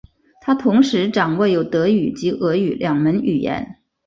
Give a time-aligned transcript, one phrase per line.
[0.41, 3.83] 他同时掌握有德语及俄语两门语言。